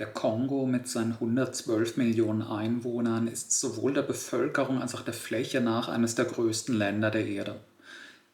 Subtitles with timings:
[0.00, 5.60] Der Kongo mit seinen 112 Millionen Einwohnern ist sowohl der Bevölkerung als auch der Fläche
[5.60, 7.60] nach eines der größten Länder der Erde.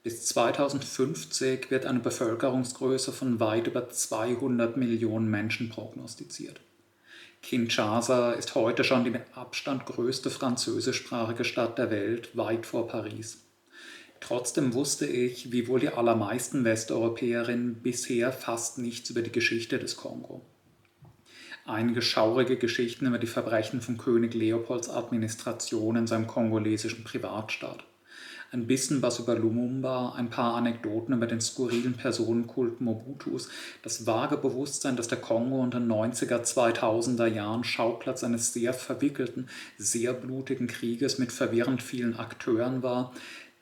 [0.04, 6.60] Bis 2050 wird eine Bevölkerungsgröße von weit über 200 Millionen Menschen prognostiziert.
[7.42, 13.38] Kinshasa ist heute schon die mit Abstand größte französischsprachige Stadt der Welt, weit vor Paris.
[14.20, 19.96] Trotzdem wusste ich, wie wohl die allermeisten Westeuropäerinnen, bisher fast nichts über die Geschichte des
[19.96, 20.46] Kongo
[21.66, 27.84] einige schaurige Geschichten über die Verbrechen von König Leopolds Administration in seinem kongolesischen Privatstaat.
[28.52, 33.48] Ein bisschen was über Lumumba, ein paar Anekdoten über den skurrilen Personenkult Mobutus,
[33.82, 39.48] das vage Bewusstsein, dass der Kongo unter den 90er, 2000er Jahren Schauplatz eines sehr verwickelten,
[39.78, 43.12] sehr blutigen Krieges mit verwirrend vielen Akteuren war,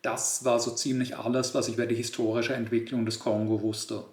[0.02, 4.04] das war so ziemlich alles, was ich über die historische Entwicklung des Kongo wusste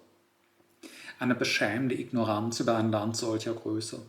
[1.22, 4.02] eine beschämende Ignoranz über ein Land solcher Größe.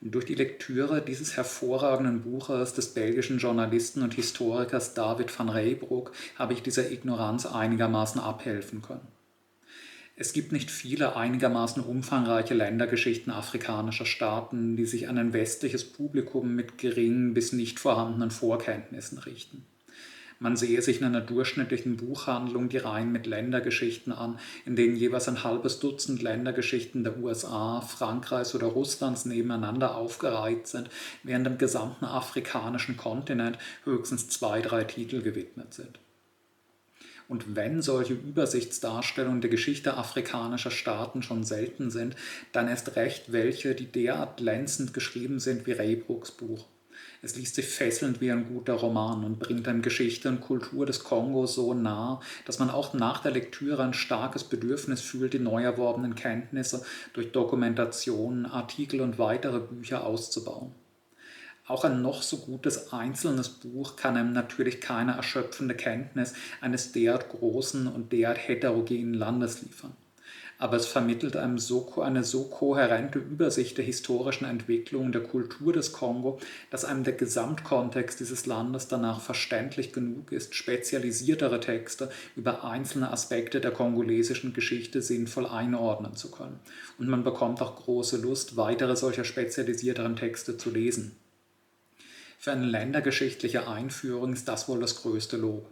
[0.00, 6.52] Durch die Lektüre dieses hervorragenden Buches des belgischen Journalisten und Historikers David van Reybrouck habe
[6.52, 9.06] ich dieser Ignoranz einigermaßen abhelfen können.
[10.14, 16.54] Es gibt nicht viele einigermaßen umfangreiche Ländergeschichten afrikanischer Staaten, die sich an ein westliches Publikum
[16.54, 19.64] mit geringen bis nicht vorhandenen Vorkenntnissen richten.
[20.42, 25.28] Man sehe sich in einer durchschnittlichen Buchhandlung die Reihen mit Ländergeschichten an, in denen jeweils
[25.28, 30.90] ein halbes Dutzend Ländergeschichten der USA, Frankreichs oder Russlands nebeneinander aufgereiht sind,
[31.22, 36.00] während dem gesamten afrikanischen Kontinent höchstens zwei, drei Titel gewidmet sind.
[37.28, 42.16] Und wenn solche Übersichtsdarstellungen der Geschichte afrikanischer Staaten schon selten sind,
[42.50, 46.66] dann erst recht welche, die derart glänzend geschrieben sind wie Raybrooks Buch.
[47.24, 51.04] Es liest sich fesselnd wie ein guter Roman und bringt einem Geschichte und Kultur des
[51.04, 55.62] Kongo so nah, dass man auch nach der Lektüre ein starkes Bedürfnis fühlt, die neu
[55.62, 60.72] erworbenen Kenntnisse durch Dokumentationen, Artikel und weitere Bücher auszubauen.
[61.68, 67.28] Auch ein noch so gutes einzelnes Buch kann einem natürlich keine erschöpfende Kenntnis eines derart
[67.28, 69.96] großen und derart heterogenen Landes liefern
[70.62, 75.90] aber es vermittelt einem so, eine so kohärente Übersicht der historischen Entwicklung der Kultur des
[75.90, 76.38] Kongo,
[76.70, 83.60] dass einem der Gesamtkontext dieses Landes danach verständlich genug ist, spezialisiertere Texte über einzelne Aspekte
[83.60, 86.60] der kongolesischen Geschichte sinnvoll einordnen zu können.
[86.96, 91.16] Und man bekommt auch große Lust, weitere solcher spezialisierteren Texte zu lesen.
[92.38, 95.66] Für eine ländergeschichtliche Einführung ist das wohl das größte Lob.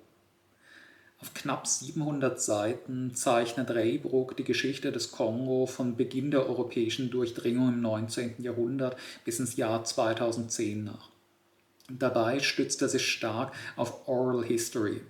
[1.21, 7.69] Auf knapp 700 Seiten zeichnet Reybruck die Geschichte des Kongo von Beginn der europäischen Durchdringung
[7.69, 8.37] im 19.
[8.39, 11.11] Jahrhundert bis ins Jahr 2010 nach.
[11.91, 15.03] Dabei stützt er sich stark auf Oral History,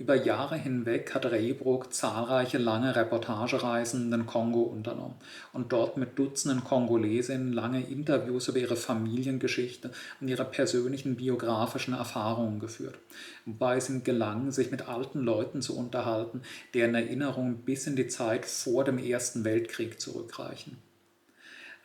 [0.00, 5.16] über Jahre hinweg hat Reybruck zahlreiche lange Reportagereisen in den Kongo unternommen
[5.52, 9.90] und dort mit Dutzenden Kongolesinnen lange Interviews über ihre Familiengeschichte
[10.20, 12.98] und ihre persönlichen biografischen Erfahrungen geführt,
[13.44, 16.40] wobei es ihm gelang, sich mit alten Leuten zu unterhalten,
[16.72, 20.78] deren Erinnerungen bis in die Zeit vor dem Ersten Weltkrieg zurückreichen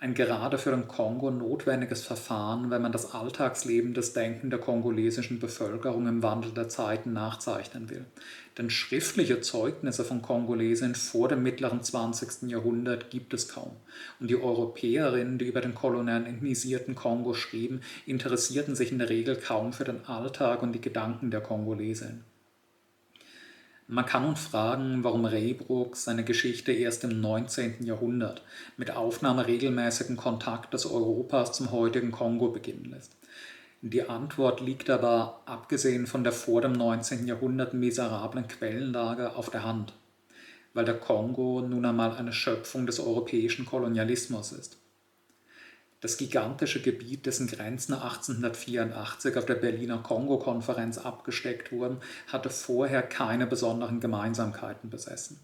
[0.05, 5.39] ein gerade für den Kongo notwendiges Verfahren, wenn man das Alltagsleben des Denken der kongolesischen
[5.39, 8.05] Bevölkerung im Wandel der Zeiten nachzeichnen will.
[8.55, 12.51] Denn schriftliche Zeugnisse von Kongolesen vor dem mittleren 20.
[12.51, 13.77] Jahrhundert gibt es kaum.
[14.19, 19.73] Und die Europäerinnen, die über den kolonialisierten Kongo schrieben, interessierten sich in der Regel kaum
[19.73, 22.23] für den Alltag und die Gedanken der Kongolesen.
[23.87, 27.85] Man kann nun fragen, warum Reybruck seine Geschichte erst im 19.
[27.85, 28.41] Jahrhundert
[28.77, 33.15] mit Aufnahme regelmäßigen Kontaktes Europas zum heutigen Kongo beginnen lässt.
[33.83, 37.27] Die Antwort liegt aber, abgesehen von der vor dem 19.
[37.27, 39.93] Jahrhundert miserablen Quellenlage, auf der Hand,
[40.73, 44.79] weil der Kongo nun einmal eine Schöpfung des europäischen Kolonialismus ist.
[46.01, 51.97] Das gigantische Gebiet, dessen Grenzen 1884 auf der Berliner Kongo-Konferenz abgesteckt wurden,
[52.27, 55.39] hatte vorher keine besonderen Gemeinsamkeiten besessen.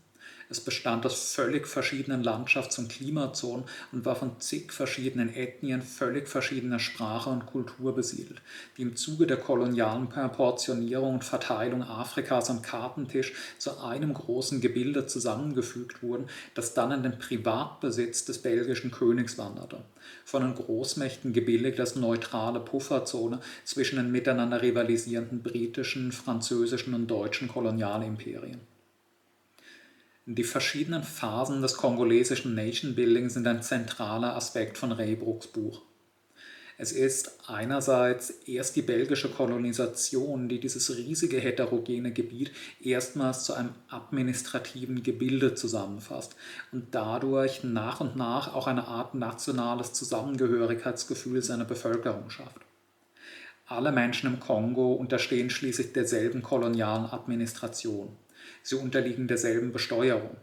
[0.51, 6.27] Es bestand aus völlig verschiedenen Landschafts- und Klimazonen und war von zig verschiedenen Ethnien völlig
[6.27, 8.41] verschiedener Sprache und Kultur besiedelt,
[8.75, 15.07] die im Zuge der kolonialen Proportionierung und Verteilung Afrikas am Kartentisch zu einem großen Gebilde
[15.07, 19.85] zusammengefügt wurden, das dann in den Privatbesitz des belgischen Königs wanderte.
[20.25, 27.47] Von den Großmächten gebilligt als neutrale Pufferzone zwischen den miteinander rivalisierenden britischen, französischen und deutschen
[27.47, 28.70] Kolonialimperien.
[30.33, 35.81] Die verschiedenen Phasen des kongolesischen Nation Building sind ein zentraler Aspekt von Raybrooks Buch.
[36.77, 43.71] Es ist einerseits erst die belgische Kolonisation, die dieses riesige heterogene Gebiet erstmals zu einem
[43.89, 46.37] administrativen Gebilde zusammenfasst
[46.71, 52.61] und dadurch nach und nach auch eine Art nationales Zusammengehörigkeitsgefühl seiner Bevölkerung schafft.
[53.65, 58.15] Alle Menschen im Kongo unterstehen schließlich derselben kolonialen Administration.
[58.63, 60.37] Sie unterliegen derselben Besteuerung.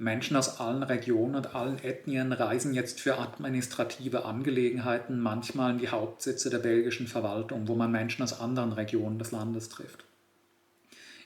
[0.00, 5.88] Menschen aus allen Regionen und allen Ethnien reisen jetzt für administrative Angelegenheiten manchmal in die
[5.88, 10.04] Hauptsitze der belgischen Verwaltung, wo man Menschen aus anderen Regionen des Landes trifft.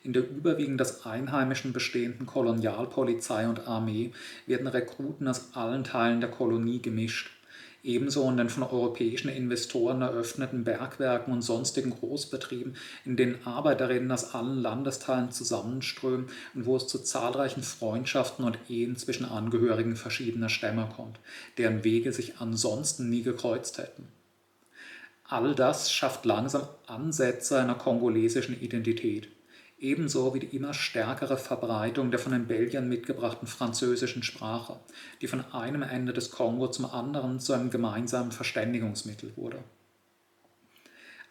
[0.04, 4.12] In der überwiegend aus Einheimischen bestehenden Kolonialpolizei und Armee
[4.46, 7.30] werden Rekruten aus allen Teilen der Kolonie gemischt
[7.82, 14.34] ebenso in den von europäischen Investoren eröffneten Bergwerken und sonstigen Großbetrieben, in denen Arbeiterinnen aus
[14.34, 20.88] allen Landesteilen zusammenströmen und wo es zu zahlreichen Freundschaften und Ehen zwischen Angehörigen verschiedener Stämme
[20.94, 21.18] kommt,
[21.58, 24.08] deren Wege sich ansonsten nie gekreuzt hätten.
[25.24, 29.28] All das schafft langsam Ansätze einer kongolesischen Identität
[29.82, 34.78] ebenso wie die immer stärkere Verbreitung der von den Belgiern mitgebrachten französischen Sprache,
[35.20, 39.58] die von einem Ende des Kongo zum anderen zu einem gemeinsamen Verständigungsmittel wurde.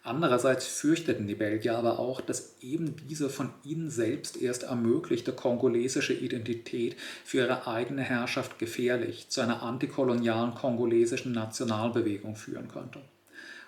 [0.03, 6.13] Andererseits fürchteten die Belgier aber auch, dass eben diese von ihnen selbst erst ermöglichte kongolesische
[6.13, 13.01] Identität für ihre eigene Herrschaft gefährlich zu einer antikolonialen kongolesischen Nationalbewegung führen könnte.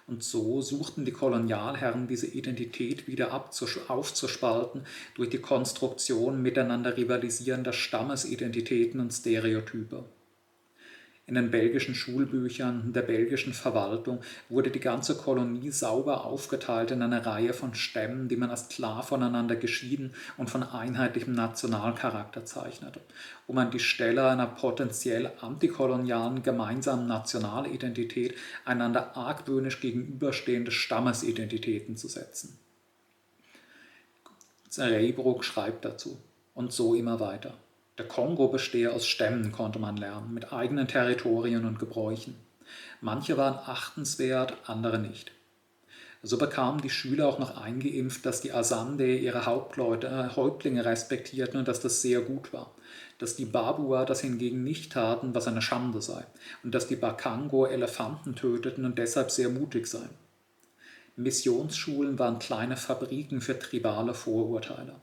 [0.06, 4.86] Und so suchten die Kolonialherren diese Identität wieder aufzuspalten
[5.16, 10.04] durch die Konstruktion miteinander rivalisierender Stammesidentitäten und Stereotype.
[11.26, 17.26] In den belgischen Schulbüchern der belgischen Verwaltung wurde die ganze Kolonie sauber aufgeteilt in eine
[17.26, 23.00] Reihe von Stämmen, die man als klar voneinander geschieden und von einheitlichem Nationalcharakter zeichnete,
[23.48, 28.36] um an die Stelle einer potenziell antikolonialen gemeinsamen Nationalidentität
[28.66, 32.60] einander argwöhnisch gegenüberstehende Stammesidentitäten zu setzen.
[34.78, 36.18] Reybruck schreibt dazu
[36.54, 37.54] und so immer weiter.
[38.00, 42.36] Der Kongo bestehe aus Stämmen, konnte man lernen, mit eigenen Territorien und Gebräuchen.
[43.02, 45.32] Manche waren achtenswert, andere nicht.
[46.26, 51.60] So bekamen die Schüler auch noch eingeimpft, dass die Asande ihre Hauptleute, äh, Häuptlinge respektierten
[51.60, 52.72] und dass das sehr gut war.
[53.20, 56.26] Dass die Babua das hingegen nicht taten, was eine Schande sei.
[56.64, 60.10] Und dass die Bakango Elefanten töteten und deshalb sehr mutig seien.
[61.18, 64.96] Missionsschulen waren kleine Fabriken für tribale Vorurteile.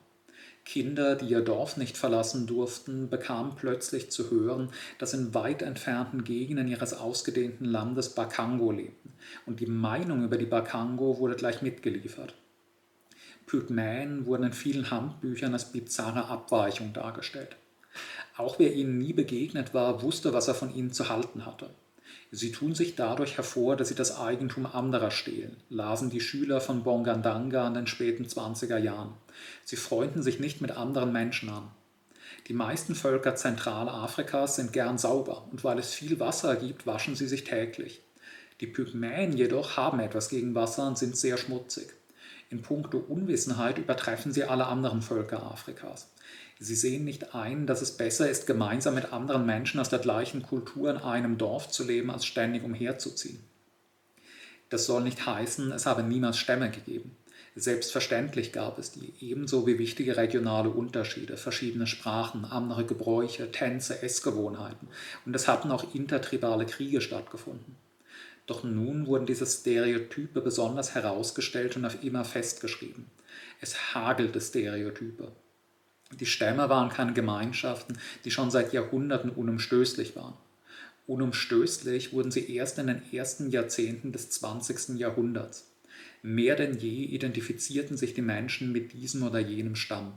[0.70, 6.22] Kinder, die ihr Dorf nicht verlassen durften, bekamen plötzlich zu hören, dass in weit entfernten
[6.22, 9.12] Gegenden ihres ausgedehnten Landes Bakango lebten,
[9.46, 12.36] und die Meinung über die Bakango wurde gleich mitgeliefert.
[13.46, 17.56] Pygmäen wurden in vielen Handbüchern als bizarre Abweichung dargestellt.
[18.36, 21.70] Auch wer ihnen nie begegnet war, wusste, was er von ihnen zu halten hatte.
[22.32, 26.84] Sie tun sich dadurch hervor, dass sie das Eigentum anderer stehlen, lasen die Schüler von
[26.84, 29.14] Bongandanga in den späten 20er Jahren.
[29.64, 31.70] Sie freunden sich nicht mit anderen Menschen an.
[32.46, 37.26] Die meisten Völker Zentralafrikas sind gern sauber und weil es viel Wasser gibt, waschen sie
[37.26, 38.00] sich täglich.
[38.60, 41.88] Die Pygmäen jedoch haben etwas gegen Wasser und sind sehr schmutzig.
[42.48, 46.08] In puncto Unwissenheit übertreffen sie alle anderen Völker Afrikas.
[46.62, 50.42] Sie sehen nicht ein, dass es besser ist, gemeinsam mit anderen Menschen aus der gleichen
[50.42, 53.40] Kultur in einem Dorf zu leben, als ständig umherzuziehen.
[54.68, 57.16] Das soll nicht heißen, es habe niemals Stämme gegeben.
[57.56, 64.88] Selbstverständlich gab es die, ebenso wie wichtige regionale Unterschiede, verschiedene Sprachen, andere Gebräuche, Tänze, Essgewohnheiten.
[65.24, 67.76] Und es hatten auch intertribale Kriege stattgefunden.
[68.44, 73.06] Doch nun wurden diese Stereotype besonders herausgestellt und auf immer festgeschrieben.
[73.62, 75.32] Es hagelte Stereotype.
[76.18, 80.34] Die Stämme waren keine Gemeinschaften, die schon seit Jahrhunderten unumstößlich waren.
[81.06, 84.98] Unumstößlich wurden sie erst in den ersten Jahrzehnten des 20.
[84.98, 85.66] Jahrhunderts.
[86.22, 90.12] Mehr denn je identifizierten sich die Menschen mit diesem oder jenem Stamm.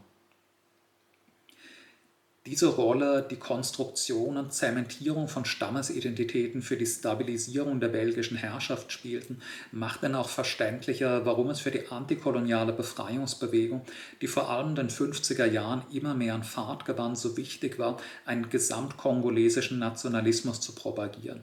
[2.46, 9.42] Diese Rolle, die Konstruktion und Zementierung von Stammesidentitäten für die Stabilisierung der belgischen Herrschaft spielten,
[9.72, 13.84] macht dann auch verständlicher, warum es für die antikoloniale Befreiungsbewegung,
[14.20, 17.96] die vor allem in den 50er Jahren immer mehr an Fahrt gewann, so wichtig war,
[18.26, 21.40] einen gesamtkongolesischen Nationalismus zu propagieren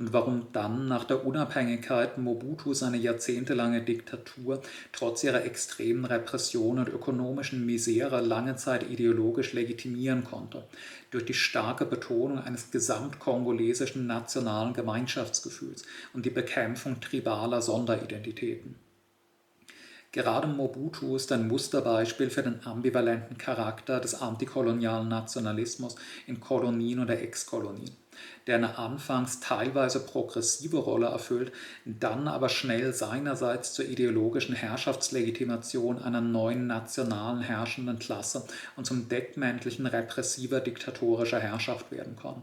[0.00, 6.88] und warum dann nach der Unabhängigkeit Mobutu seine jahrzehntelange Diktatur trotz ihrer extremen Repression und
[6.88, 10.64] ökonomischen Misere lange Zeit ideologisch legitimieren konnte,
[11.10, 18.76] durch die starke Betonung eines gesamtkongolesischen nationalen Gemeinschaftsgefühls und die Bekämpfung tribaler Sonderidentitäten.
[20.12, 27.20] Gerade Mobutu ist ein Musterbeispiel für den ambivalenten Charakter des antikolonialen Nationalismus in Kolonien oder
[27.20, 27.94] Ex-Kolonien,
[28.46, 31.52] der eine anfangs teilweise progressive Rolle erfüllt,
[31.84, 38.44] dann aber schnell seinerseits zur ideologischen Herrschaftslegitimation einer neuen nationalen herrschenden Klasse
[38.76, 42.42] und zum Deckmäntelchen repressiver diktatorischer Herrschaft werden kann.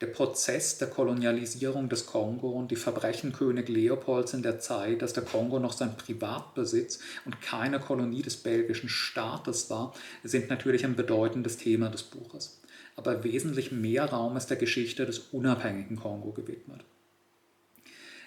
[0.00, 5.12] Der Prozess der Kolonialisierung des Kongo und die Verbrechen König Leopolds in der Zeit, dass
[5.12, 9.92] der Kongo noch sein Privatbesitz und keine Kolonie des belgischen Staates war,
[10.24, 12.59] sind natürlich ein bedeutendes Thema des Buches.
[12.96, 16.84] Aber wesentlich mehr Raum ist der Geschichte des unabhängigen Kongo gewidmet.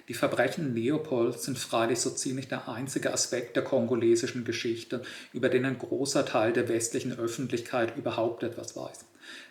[0.10, 5.02] Die Verbrechen Leopolds sind freilich so ziemlich der einzige Aspekt der kongolesischen Geschichte,
[5.32, 9.06] über den ein großer Teil der westlichen Öffentlichkeit überhaupt etwas weiß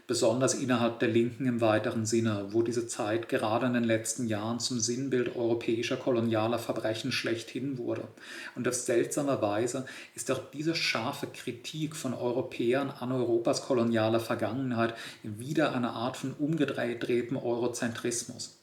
[0.06, 4.60] besonders innerhalb der Linken im weiteren Sinne, wo diese Zeit gerade in den letzten Jahren
[4.60, 8.08] zum Sinnbild europäischer kolonialer Verbrechen schlechthin wurde.
[8.54, 14.94] Und auf seltsame Weise ist auch diese scharfe Kritik von Europäern an Europas kolonialer Vergangenheit
[15.22, 18.58] wieder eine Art von umgedrehtem Eurozentrismus.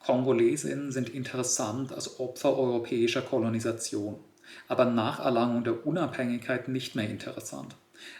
[0.00, 4.18] Kongolesinnen sind interessant als Opfer europäischer Kolonisation,
[4.68, 7.76] aber nach Erlangung der Unabhängigkeit nicht mehr interessant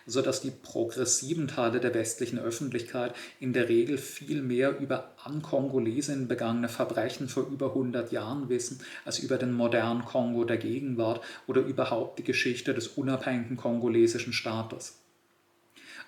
[0.07, 6.29] sodass die progressiven Teile der westlichen Öffentlichkeit in der Regel viel mehr über an Kongolesen
[6.29, 11.61] begangene Verbrechen vor über 100 Jahren wissen, als über den modernen Kongo der Gegenwart oder
[11.61, 15.06] überhaupt die Geschichte des unabhängigen kongolesischen Staates.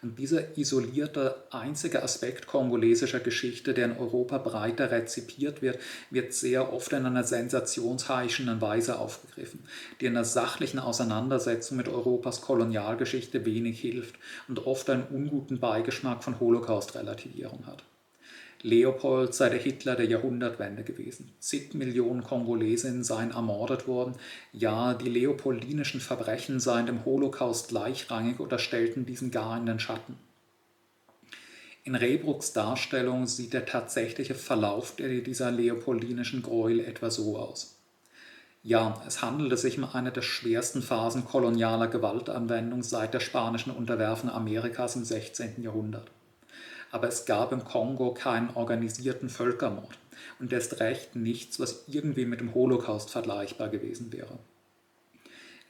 [0.03, 5.79] Und dieser isolierte, einzige Aspekt kongolesischer Geschichte, der in Europa breiter rezipiert wird,
[6.11, 9.65] wird sehr oft in einer sensationsheischenden Weise aufgegriffen,
[10.01, 16.23] die in der sachlichen Auseinandersetzung mit Europas Kolonialgeschichte wenig hilft und oft einen unguten Beigeschmack
[16.23, 17.83] von Holocaust-Relativierung hat.
[18.63, 21.33] Leopold sei der Hitler der Jahrhundertwende gewesen.
[21.39, 24.17] Zig Millionen Kongolesinnen seien ermordet worden.
[24.53, 30.17] Ja, die leopoldinischen Verbrechen seien dem Holocaust gleichrangig oder stellten diesen gar in den Schatten.
[31.85, 37.77] In Rebrucks Darstellung sieht der tatsächliche Verlauf dieser leopoldinischen Gräuel etwa so aus.
[38.65, 44.31] Ja, es handelte sich um eine der schwersten Phasen kolonialer Gewaltanwendung seit der spanischen Unterwerfung
[44.31, 45.63] Amerikas im 16.
[45.63, 46.11] Jahrhundert
[46.91, 49.99] aber es gab im Kongo keinen organisierten Völkermord
[50.39, 54.39] und erst recht nichts, was irgendwie mit dem Holocaust vergleichbar gewesen wäre.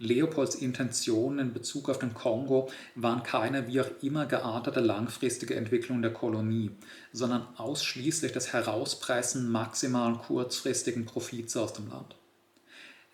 [0.00, 6.02] Leopolds Intentionen in Bezug auf den Kongo waren keine wie auch immer geartete langfristige Entwicklung
[6.02, 6.70] der Kolonie,
[7.12, 12.17] sondern ausschließlich das Herauspressen maximalen kurzfristigen Profits aus dem Land.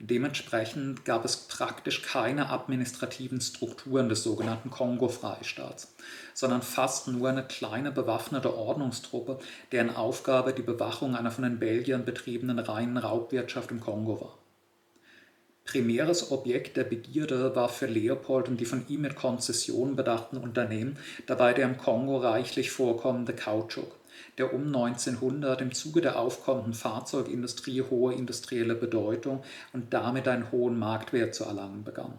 [0.01, 5.95] Dementsprechend gab es praktisch keine administrativen Strukturen des sogenannten Kongo-Freistaats,
[6.35, 9.39] sondern fast nur eine kleine bewaffnete Ordnungstruppe,
[9.71, 14.39] deren Aufgabe die Bewachung einer von den Belgiern betriebenen reinen Raubwirtschaft im Kongo war.
[15.65, 20.99] Primäres Objekt der Begierde war für Leopold und die von ihm mit Konzessionen bedachten Unternehmen
[21.27, 23.91] dabei der im Kongo reichlich vorkommende Kautschuk
[24.39, 30.79] der um 1900 im Zuge der aufkommenden Fahrzeugindustrie hohe industrielle Bedeutung und damit einen hohen
[30.79, 32.15] Marktwert zu erlangen begann.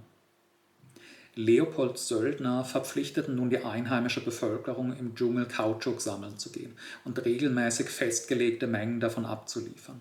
[1.38, 7.90] Leopolds Söldner verpflichteten nun die einheimische Bevölkerung im Dschungel Kautschuk sammeln zu gehen und regelmäßig
[7.90, 10.00] festgelegte Mengen davon abzuliefern.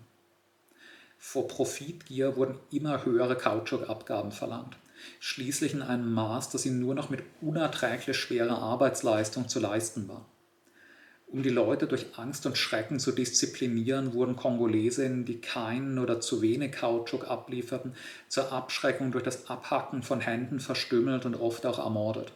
[1.19, 4.77] Vor Profitgier wurden immer höhere Kautschukabgaben verlangt,
[5.19, 10.27] schließlich in einem Maß, das ihnen nur noch mit unerträglich schwerer Arbeitsleistung zu leisten war.
[11.35, 16.43] Um die Leute durch Angst und Schrecken zu disziplinieren, wurden Kongolesinnen, die keinen oder zu
[16.43, 17.95] wenig Kautschuk ablieferten,
[18.29, 22.35] zur Abschreckung durch das Abhacken von Händen verstümmelt und oft auch ermordet.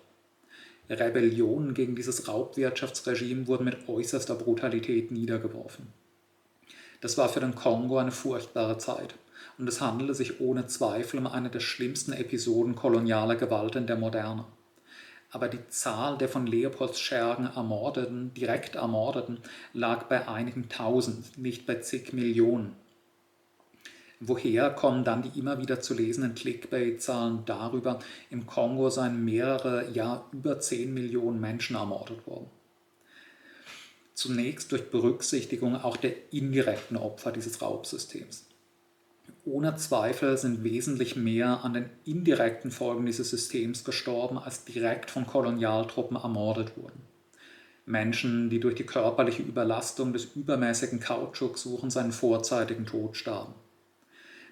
[0.91, 5.87] Rebellionen gegen dieses Raubwirtschaftsregime wurden mit äußerster Brutalität niedergeworfen.
[7.01, 9.15] Das war für den Kongo eine furchtbare Zeit
[9.59, 13.97] und es handelte sich ohne Zweifel um eine der schlimmsten Episoden kolonialer Gewalt in der
[13.97, 14.45] Moderne
[15.31, 19.39] aber die Zahl der von Leopolds Schergen Ermordeten, direkt Ermordeten,
[19.73, 22.75] lag bei einigen Tausend, nicht bei zig Millionen.
[24.21, 30.25] Woher kommen dann die immer wieder zu lesenden Clickbait-Zahlen darüber, im Kongo seien mehrere, ja
[30.33, 32.51] über 10 Millionen Menschen ermordet worden?
[34.15, 38.48] Zunächst durch Berücksichtigung auch der indirekten Opfer dieses Raubsystems.
[39.51, 45.27] Ohne Zweifel sind wesentlich mehr an den indirekten Folgen dieses Systems gestorben, als direkt von
[45.27, 47.01] Kolonialtruppen ermordet wurden.
[47.87, 53.55] Menschen, die durch die körperliche Überlastung des übermäßigen Kautschuksuchen seinen vorzeitigen Tod starben.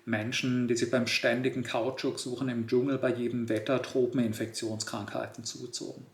[0.06, 6.06] Menschen, die sich beim ständigen Kautschuksuchen im Dschungel bei jedem Wetter Tropeninfektionskrankheiten zuzogen.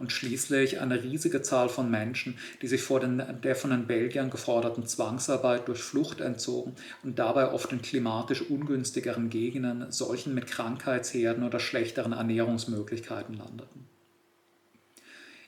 [0.00, 4.30] Und schließlich eine riesige Zahl von Menschen, die sich vor den, der von den Belgiern
[4.30, 11.44] geforderten Zwangsarbeit durch Flucht entzogen und dabei oft in klimatisch ungünstigeren Gegenden, solchen mit Krankheitsherden
[11.44, 13.86] oder schlechteren Ernährungsmöglichkeiten landeten.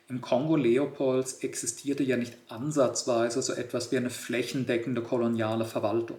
[0.08, 6.18] Im Kongo Leopolds existierte ja nicht ansatzweise so etwas wie eine flächendeckende koloniale Verwaltung.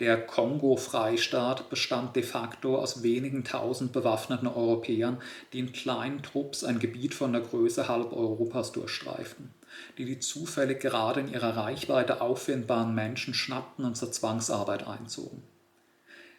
[0.00, 5.18] Der Kongo-Freistaat bestand de facto aus wenigen tausend bewaffneten Europäern,
[5.52, 9.50] die in kleinen Trupps ein Gebiet von der Größe halb Europas durchstreiften,
[9.98, 15.42] die die zufällig gerade in ihrer Reichweite auffindbaren Menschen schnappten und zur Zwangsarbeit einzogen.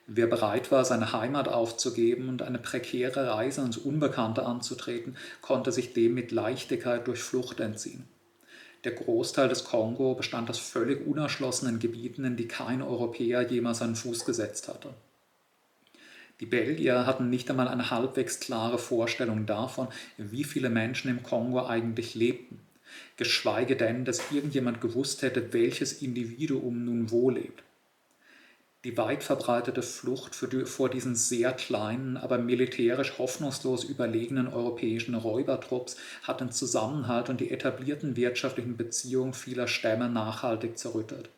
[0.08, 5.94] Wer bereit war, seine Heimat aufzugeben und eine prekäre Reise ins Unbekannte anzutreten, konnte sich
[5.94, 8.06] dem mit Leichtigkeit durch Flucht entziehen.
[8.84, 13.96] Der Großteil des Kongo bestand aus völlig unerschlossenen Gebieten, in die kein Europäer jemals seinen
[13.96, 14.94] Fuß gesetzt hatte.
[16.40, 19.88] Die Belgier hatten nicht einmal eine halbwegs klare Vorstellung davon,
[20.18, 22.60] wie viele Menschen im Kongo eigentlich lebten,
[23.16, 27.64] geschweige denn, dass irgendjemand gewusst hätte, welches Individuum nun wo lebt.
[28.84, 36.42] Die weit verbreitete Flucht vor diesen sehr kleinen, aber militärisch hoffnungslos überlegenen europäischen Räubertrupps hat
[36.42, 41.30] den Zusammenhalt und die etablierten wirtschaftlichen Beziehungen vieler Stämme nachhaltig zerrüttet.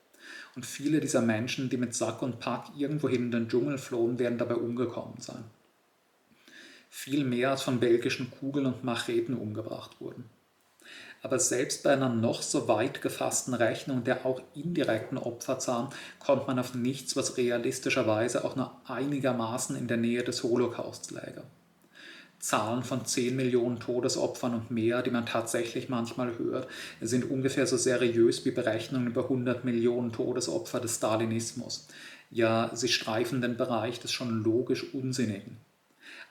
[0.56, 4.40] Und viele dieser Menschen, die mit Sack und Pack irgendwohin in den Dschungel flohen, werden
[4.40, 5.44] dabei umgekommen sein.
[6.90, 10.30] Viel mehr als von belgischen Kugeln und Macheten umgebracht wurden.
[11.25, 15.88] Aber selbst bei einer noch so weit gefassten Rechnung der auch indirekten Opferzahlen
[16.20, 21.41] kommt man auf nichts, was realistischerweise auch nur einigermaßen in der Nähe des Holocausts läge.
[22.38, 26.67] Zahlen von 10 Millionen Todesopfern und mehr, die man tatsächlich manchmal hört,
[27.01, 31.88] sind ungefähr so seriös wie Berechnungen über 100 Millionen Todesopfer des Stalinismus.
[32.29, 35.58] Ja, sie streifen den Bereich des schon logisch Unsinnigen.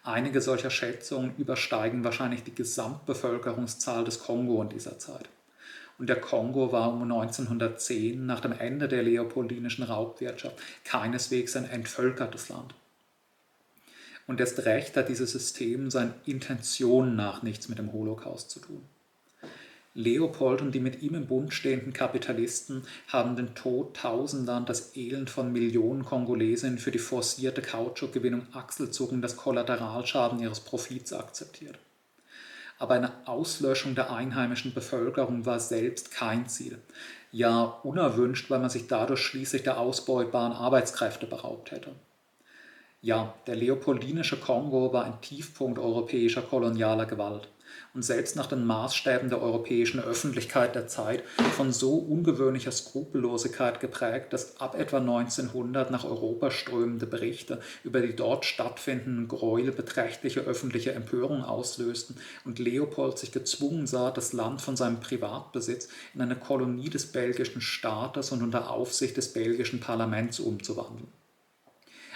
[0.07, 5.31] Einige solcher Schätzungen übersteigen wahrscheinlich die Gesamtbevölkerungszahl des Kongo in dieser Zeit.
[5.99, 12.51] Und der Kongo war um 1910, nach dem Ende der leopoldinischen Raubwirtschaft, keineswegs ein entvölkertes
[12.51, 12.75] Land.
[14.27, 18.83] Und erst recht hat dieses System seinen Intentionen nach nichts mit dem Holocaust zu tun.
[19.97, 25.31] Leopold und die mit ihm im Bund stehenden Kapitalisten haben den Tod Tausendern, das Elend
[25.31, 31.79] von Millionen Kongolesen für die forcierte Kautschukgewinnung Achselzucken das Kollateralschaden ihres Profits akzeptiert.
[32.81, 36.79] Aber eine Auslöschung der einheimischen Bevölkerung war selbst kein Ziel.
[37.31, 41.93] Ja, unerwünscht, weil man sich dadurch schließlich der ausbeutbaren Arbeitskräfte beraubt hätte.
[43.01, 47.49] Ja, der leopoldinische Kongo war ein Tiefpunkt europäischer kolonialer Gewalt
[47.95, 51.23] und selbst nach den Maßstäben der europäischen Öffentlichkeit der Zeit
[51.57, 58.17] von so ungewöhnlicher Skrupellosigkeit geprägt, dass ab etwa 1900 nach Europa strömende Berichte über die
[58.17, 64.77] dort stattfindenden Gräuel beträchtliche öffentliche Empörung auslösten und Leopold sich gezwungen sah, das Land von
[64.77, 71.09] seinem Privatbesitz in eine Kolonie des belgischen Staates und unter Aufsicht des belgischen Parlaments umzuwandeln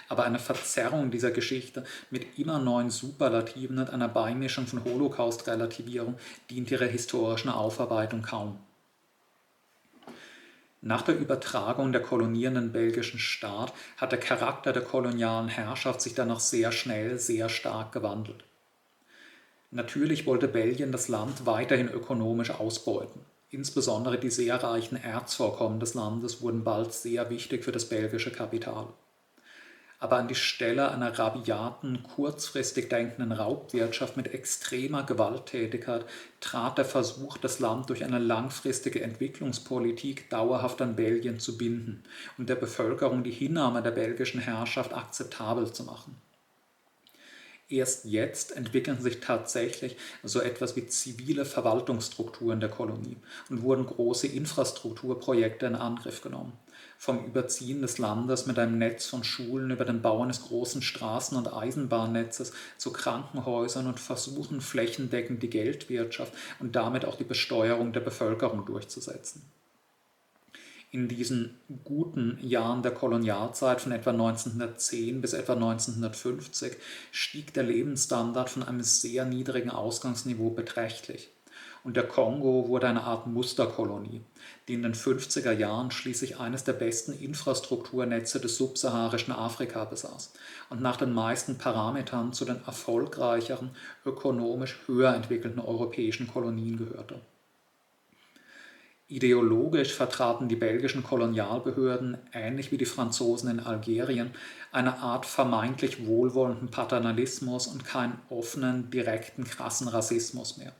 [0.08, 6.16] aber eine Verzerrung dieser Geschichte mit immer neuen Superlativen und einer Beimischung von Holocaust-Relativierung
[6.50, 8.58] dient ihrer historischen Aufarbeitung kaum.
[10.80, 16.40] Nach der Übertragung der kolonierenden belgischen Staat hat der Charakter der kolonialen Herrschaft sich danach
[16.40, 18.44] sehr schnell, sehr stark gewandelt.
[19.70, 23.20] Natürlich wollte Belgien das Land weiterhin ökonomisch ausbeuten.
[23.50, 28.86] Insbesondere die sehr reichen Erzvorkommen des Landes wurden bald sehr wichtig für das belgische Kapital
[30.00, 36.04] aber an die Stelle einer rabiaten, kurzfristig denkenden Raubwirtschaft mit extremer Gewalttätigkeit
[36.40, 42.04] trat der Versuch, das Land durch eine langfristige Entwicklungspolitik dauerhaft an Belgien zu binden
[42.38, 46.14] und der Bevölkerung die Hinnahme der belgischen Herrschaft akzeptabel zu machen.
[47.70, 53.18] Erst jetzt entwickeln sich tatsächlich so etwas wie zivile Verwaltungsstrukturen der Kolonie
[53.50, 56.52] und wurden große Infrastrukturprojekte in Angriff genommen
[57.00, 61.36] vom Überziehen des Landes mit einem Netz von Schulen über den Bau eines großen Straßen-
[61.36, 68.00] und Eisenbahnnetzes zu Krankenhäusern und versuchen flächendeckend die Geldwirtschaft und damit auch die Besteuerung der
[68.00, 69.42] Bevölkerung durchzusetzen.
[70.90, 76.76] In diesen guten Jahren der Kolonialzeit von etwa 1910 bis etwa 1950
[77.12, 81.30] stieg der Lebensstandard von einem sehr niedrigen Ausgangsniveau beträchtlich
[81.84, 84.22] und der Kongo wurde eine Art Musterkolonie,
[84.66, 90.32] die in den 50er Jahren schließlich eines der besten Infrastrukturnetze des subsaharischen Afrika besaß
[90.70, 93.70] und nach den meisten Parametern zu den erfolgreicheren,
[94.04, 97.20] ökonomisch höher entwickelten europäischen Kolonien gehörte.
[99.10, 104.32] Ideologisch vertraten die belgischen Kolonialbehörden, ähnlich wie die Franzosen in Algerien,
[104.70, 110.74] eine Art vermeintlich wohlwollenden Paternalismus und keinen offenen, direkten, krassen Rassismus mehr.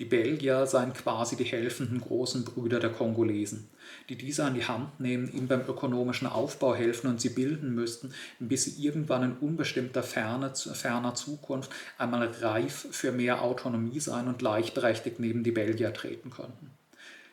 [0.00, 3.68] Die Belgier seien quasi die helfenden großen Brüder der Kongolesen,
[4.08, 8.12] die diese an die Hand nehmen, ihnen beim ökonomischen Aufbau helfen und sie bilden müssten,
[8.40, 14.38] bis sie irgendwann in unbestimmter Ferne, ferner Zukunft einmal reif für mehr Autonomie sein und
[14.38, 16.70] gleichberechtigt neben die Belgier treten könnten.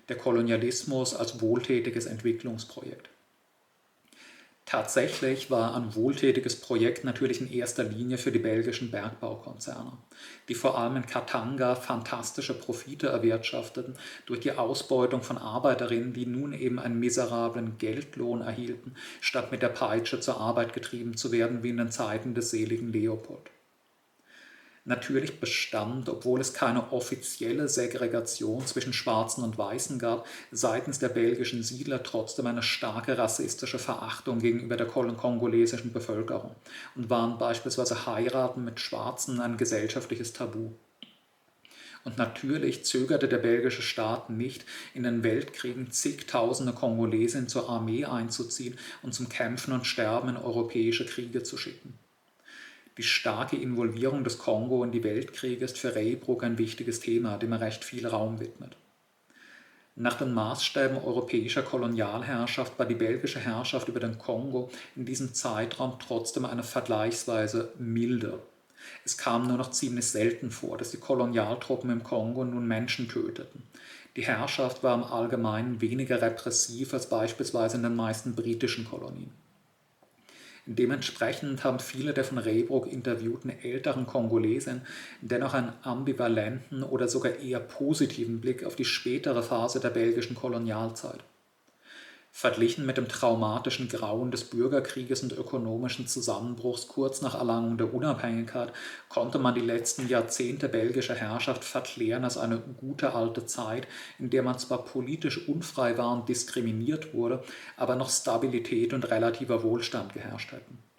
[0.09, 3.10] Der Kolonialismus als wohltätiges Entwicklungsprojekt.
[4.65, 9.97] Tatsächlich war ein wohltätiges Projekt natürlich in erster Linie für die belgischen Bergbaukonzerne,
[10.47, 13.95] die vor allem in Katanga fantastische Profite erwirtschafteten
[14.27, 19.69] durch die Ausbeutung von Arbeiterinnen, die nun eben einen miserablen Geldlohn erhielten, statt mit der
[19.69, 23.51] Peitsche zur Arbeit getrieben zu werden wie in den Zeiten des seligen Leopold
[24.83, 31.63] natürlich bestand, obwohl es keine offizielle Segregation zwischen Schwarzen und Weißen gab, seitens der belgischen
[31.63, 36.55] Siedler trotzdem eine starke rassistische Verachtung gegenüber der kongolesischen Bevölkerung
[36.95, 40.71] und waren beispielsweise Heiraten mit Schwarzen ein gesellschaftliches Tabu.
[42.03, 44.65] Und natürlich zögerte der belgische Staat nicht,
[44.95, 51.05] in den Weltkriegen zigtausende Kongolesen zur Armee einzuziehen und zum Kämpfen und Sterben in europäische
[51.05, 51.99] Kriege zu schicken.
[52.97, 57.53] Die starke Involvierung des Kongo in die Weltkriege ist für Raybrook ein wichtiges Thema, dem
[57.53, 58.75] er recht viel Raum widmet.
[59.95, 65.99] Nach den Maßstäben europäischer Kolonialherrschaft war die belgische Herrschaft über den Kongo in diesem Zeitraum
[65.99, 68.39] trotzdem eine vergleichsweise milde.
[69.05, 73.63] Es kam nur noch ziemlich selten vor, dass die Kolonialtruppen im Kongo nun Menschen töteten.
[74.15, 79.31] Die Herrschaft war im Allgemeinen weniger repressiv als beispielsweise in den meisten britischen Kolonien.
[80.67, 84.81] Dementsprechend haben viele der von Rehbruck interviewten älteren Kongolesen
[85.21, 91.23] dennoch einen ambivalenten oder sogar eher positiven Blick auf die spätere Phase der belgischen Kolonialzeit.
[92.33, 98.71] Verglichen mit dem traumatischen Grauen des Bürgerkrieges und ökonomischen Zusammenbruchs kurz nach Erlangung der Unabhängigkeit
[99.09, 104.43] konnte man die letzten Jahrzehnte belgischer Herrschaft verklären als eine gute alte Zeit, in der
[104.43, 107.43] man zwar politisch unfrei war und diskriminiert wurde,
[107.75, 110.90] aber noch Stabilität und relativer Wohlstand geherrscht hätten.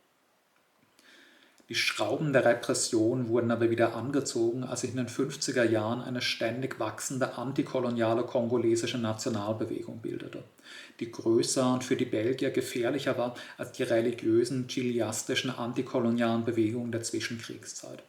[1.68, 6.20] Die Schrauben der Repression wurden aber wieder angezogen, als sich in den 50er Jahren eine
[6.20, 10.42] ständig wachsende antikoloniale kongolesische Nationalbewegung bildete,
[10.98, 17.04] die größer und für die Belgier gefährlicher war als die religiösen, chiliastischen antikolonialen Bewegungen der
[17.04, 18.02] Zwischenkriegszeit.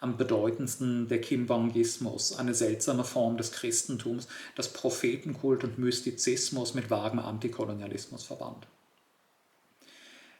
[0.00, 7.20] Am bedeutendsten der Kimbangismus, eine seltsame Form des Christentums, das Prophetenkult und Mystizismus mit vagem
[7.20, 8.66] Antikolonialismus verband.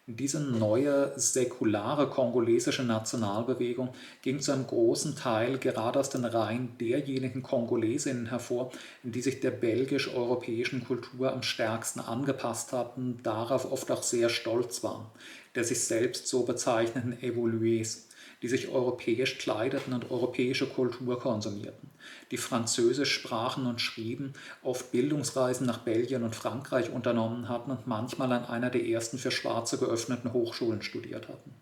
[0.07, 7.43] Diese neue säkulare kongolesische Nationalbewegung ging zu einem großen Teil gerade aus den Reihen derjenigen
[7.43, 8.73] Kongolesinnen hervor,
[9.05, 15.07] die sich der belgisch-europäischen Kultur am stärksten angepasst hatten, darauf oft auch sehr stolz waren,
[15.55, 18.09] der sich selbst so bezeichneten Evolués
[18.43, 21.91] die sich europäisch kleideten und europäische Kultur konsumierten,
[22.31, 28.33] die Französisch sprachen und schrieben, oft Bildungsreisen nach Belgien und Frankreich unternommen hatten und manchmal
[28.33, 31.55] an einer der ersten für Schwarze geöffneten Hochschulen studiert hatten.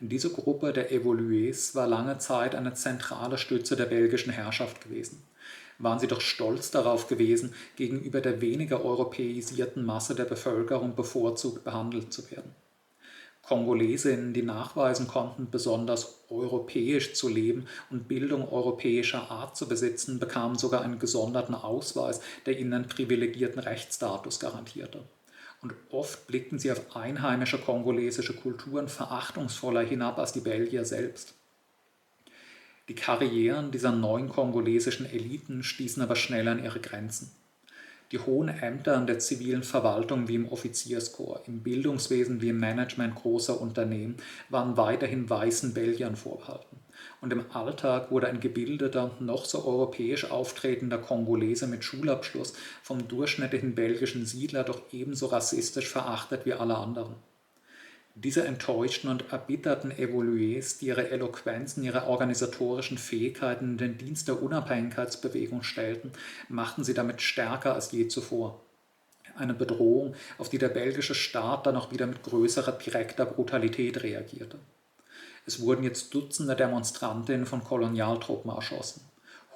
[0.00, 5.22] Diese Gruppe der Evolués war lange Zeit eine zentrale Stütze der belgischen Herrschaft gewesen.
[5.78, 12.12] Waren sie doch stolz darauf gewesen, gegenüber der weniger europäisierten Masse der Bevölkerung bevorzugt behandelt
[12.12, 12.54] zu werden.
[13.46, 20.56] Kongolesinnen, die nachweisen konnten, besonders europäisch zu leben und Bildung europäischer Art zu besitzen, bekamen
[20.56, 25.02] sogar einen gesonderten Ausweis, der ihnen einen privilegierten Rechtsstatus garantierte.
[25.62, 31.34] Und oft blickten sie auf einheimische kongolesische Kulturen verachtungsvoller hinab als die Belgier selbst.
[32.88, 37.30] Die Karrieren dieser neuen kongolesischen Eliten stießen aber schnell an ihre Grenzen.
[38.12, 43.14] Die hohen Ämter in der zivilen Verwaltung wie im Offizierskorps, im Bildungswesen wie im Management
[43.14, 44.16] großer Unternehmen
[44.50, 46.78] waren weiterhin weißen Belgiern vorbehalten.
[47.20, 53.74] Und im Alltag wurde ein gebildeter, noch so europäisch auftretender Kongolese mit Schulabschluss vom durchschnittlichen
[53.74, 57.16] belgischen Siedler doch ebenso rassistisch verachtet wie alle anderen.
[58.16, 64.40] Diese enttäuschten und erbitterten Evolués, die ihre Eloquenzen, ihre organisatorischen Fähigkeiten in den Dienst der
[64.40, 66.12] Unabhängigkeitsbewegung stellten,
[66.48, 68.60] machten sie damit stärker als je zuvor.
[69.36, 74.58] Eine Bedrohung, auf die der belgische Staat dann auch wieder mit größerer direkter Brutalität reagierte.
[75.44, 79.02] Es wurden jetzt Dutzende Demonstrantinnen von Kolonialtruppen erschossen.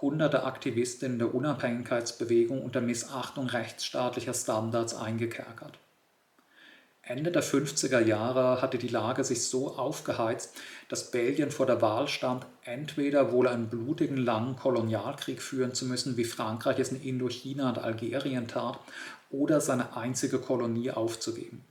[0.01, 5.79] Hunderte Aktivistinnen der Unabhängigkeitsbewegung unter Missachtung rechtsstaatlicher Standards eingekerkert.
[7.09, 10.55] Ende der 50er Jahre hatte die Lage sich so aufgeheizt,
[10.91, 16.19] dass Belgien vor der Wahl stand, entweder wohl einen blutigen langen Kolonialkrieg führen zu müssen,
[16.19, 18.79] wie Frankreich es in Indochina und Algerien tat,
[19.31, 21.65] oder seine einzige Kolonie aufzugeben.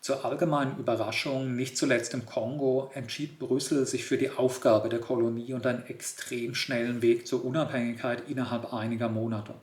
[0.00, 5.54] Zur allgemeinen Überraschung, nicht zuletzt im Kongo, entschied Brüssel sich für die Aufgabe der Kolonie
[5.54, 9.54] und einen extrem schnellen Weg zur Unabhängigkeit innerhalb einiger Monate.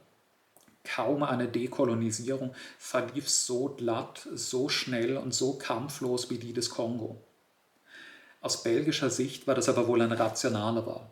[0.95, 7.21] Kaum eine Dekolonisierung verlief so glatt, so schnell und so kampflos wie die des Kongo.
[8.41, 11.09] Aus belgischer Sicht war das aber wohl eine rationale Wahl.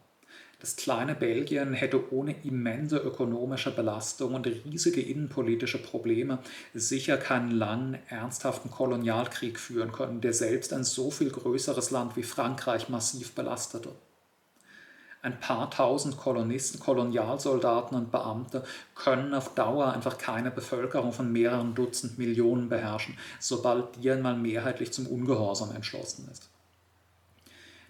[0.59, 6.39] Das kleine Belgien hätte ohne immense ökonomische Belastung und riesige innenpolitische Probleme
[6.73, 12.23] sicher keinen langen, ernsthaften Kolonialkrieg führen können, der selbst ein so viel größeres Land wie
[12.23, 13.91] Frankreich massiv belastete.
[15.21, 18.63] Ein paar tausend Kolonisten, Kolonialsoldaten und Beamte
[18.95, 24.93] können auf Dauer einfach keine Bevölkerung von mehreren Dutzend Millionen beherrschen, sobald die einmal mehrheitlich
[24.93, 26.49] zum Ungehorsam entschlossen ist.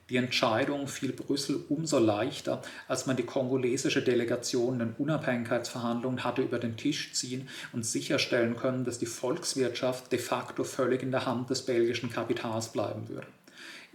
[0.10, 6.60] Die Entscheidung fiel Brüssel umso leichter, als man die kongolesische Delegation in Unabhängigkeitsverhandlungen hatte über
[6.60, 11.50] den Tisch ziehen und sicherstellen können, dass die Volkswirtschaft de facto völlig in der Hand
[11.50, 13.28] des belgischen Kapitals bleiben würde.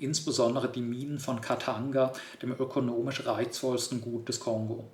[0.02, 2.12] Insbesondere die Minen von Katanga,
[2.42, 4.90] dem ökonomisch reizvollsten Gut des Kongo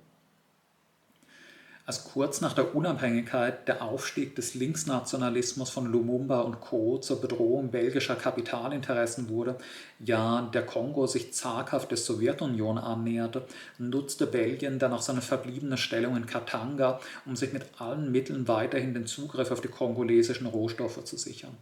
[1.89, 6.99] als kurz nach der Unabhängigkeit der Aufstieg des Linksnationalismus von Lumumba und Co.
[6.99, 9.55] zur Bedrohung belgischer Kapitalinteressen wurde,
[9.97, 13.43] ja der Kongo sich zaghaft der Sowjetunion annäherte,
[13.79, 18.93] nutzte Belgien dann auch seine verbliebene Stellung in Katanga, um sich mit allen Mitteln weiterhin
[18.93, 21.57] den Zugriff auf die kongolesischen Rohstoffe zu sichern.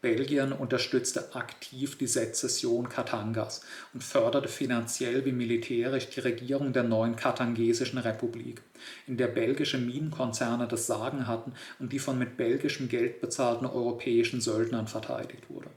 [0.00, 7.16] Belgien unterstützte aktiv die Sezession Katangas und förderte finanziell wie militärisch die Regierung der neuen
[7.16, 8.62] katangesischen Republik,
[9.06, 14.40] in der belgische Minenkonzerne das Sagen hatten und die von mit belgischem Geld bezahlten europäischen
[14.40, 15.68] Söldnern verteidigt wurde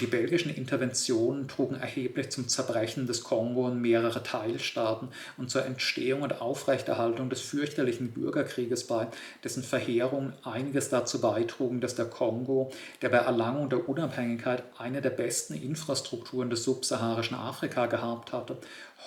[0.00, 6.22] die belgischen Interventionen trugen erheblich zum Zerbrechen des Kongo in mehrere Teilstaaten und zur Entstehung
[6.22, 9.08] und Aufrechterhaltung des fürchterlichen Bürgerkrieges bei,
[9.42, 12.70] dessen Verheerung einiges dazu beitrugen, dass der Kongo,
[13.02, 18.58] der bei Erlangung der Unabhängigkeit eine der besten Infrastrukturen des subsaharischen Afrika gehabt hatte,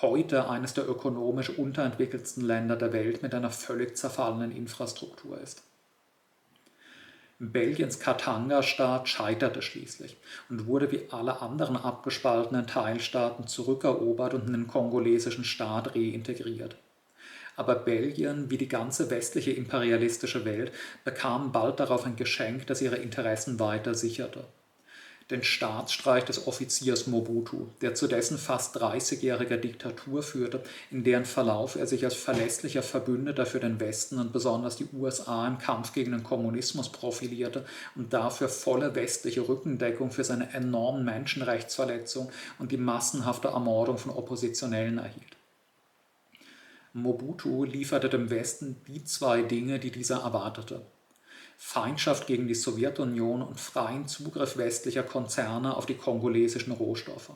[0.01, 5.63] heute eines der ökonomisch unterentwickelsten Länder der Welt mit einer völlig zerfallenen Infrastruktur ist.
[7.43, 10.15] Belgiens Katanga-Staat scheiterte schließlich
[10.49, 16.75] und wurde wie alle anderen abgespaltenen Teilstaaten zurückerobert und in den kongolesischen Staat reintegriert.
[17.55, 20.71] Aber Belgien, wie die ganze westliche imperialistische Welt,
[21.03, 24.45] bekam bald darauf ein Geschenk, das ihre Interessen weiter sicherte
[25.29, 31.75] den Staatsstreich des Offiziers Mobutu, der zu dessen fast 30-jähriger Diktatur führte, in deren Verlauf
[31.75, 36.11] er sich als verlässlicher Verbündeter für den Westen und besonders die USA im Kampf gegen
[36.11, 43.49] den Kommunismus profilierte und dafür volle westliche Rückendeckung für seine enormen Menschenrechtsverletzungen und die massenhafte
[43.49, 45.37] Ermordung von Oppositionellen erhielt.
[46.93, 50.81] Mobutu lieferte dem Westen die zwei Dinge, die dieser erwartete
[51.63, 57.31] Feindschaft gegen die Sowjetunion und freien Zugriff westlicher Konzerne auf die kongolesischen Rohstoffe.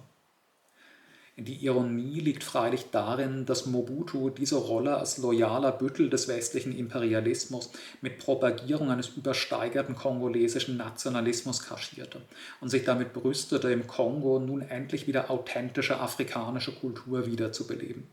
[1.38, 7.70] Die Ironie liegt freilich darin, dass Mobutu diese Rolle als loyaler Büttel des westlichen Imperialismus
[8.02, 12.20] mit Propagierung eines übersteigerten kongolesischen Nationalismus kaschierte
[12.60, 18.08] und sich damit brüstete, im Kongo nun endlich wieder authentische afrikanische Kultur wiederzubeleben